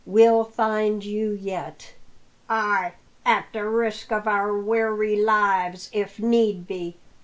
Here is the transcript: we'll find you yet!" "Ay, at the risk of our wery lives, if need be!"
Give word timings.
we'll 0.03 0.43
find 0.43 1.03
you 1.05 1.29
yet!" 1.29 1.93
"Ay, 2.49 2.91
at 3.23 3.45
the 3.53 3.63
risk 3.63 4.11
of 4.11 4.27
our 4.27 4.57
wery 4.57 5.15
lives, 5.15 5.91
if 5.93 6.17
need 6.17 6.65
be!" 6.65 6.97